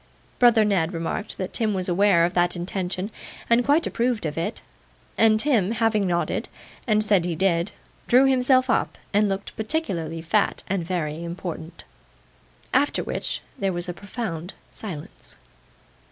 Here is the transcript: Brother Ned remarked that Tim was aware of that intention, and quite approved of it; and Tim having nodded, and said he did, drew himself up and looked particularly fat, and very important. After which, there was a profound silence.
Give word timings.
Brother 0.39 0.65
Ned 0.65 0.93
remarked 0.95 1.37
that 1.37 1.53
Tim 1.53 1.75
was 1.75 1.87
aware 1.87 2.25
of 2.25 2.33
that 2.33 2.55
intention, 2.55 3.11
and 3.47 3.63
quite 3.63 3.85
approved 3.85 4.25
of 4.25 4.35
it; 4.35 4.63
and 5.15 5.39
Tim 5.39 5.69
having 5.73 6.07
nodded, 6.07 6.49
and 6.87 7.03
said 7.03 7.23
he 7.23 7.35
did, 7.35 7.71
drew 8.07 8.25
himself 8.25 8.67
up 8.67 8.97
and 9.13 9.29
looked 9.29 9.55
particularly 9.55 10.23
fat, 10.23 10.63
and 10.67 10.83
very 10.83 11.23
important. 11.23 11.83
After 12.73 13.03
which, 13.03 13.41
there 13.59 13.73
was 13.73 13.87
a 13.87 13.93
profound 13.93 14.55
silence. 14.71 15.37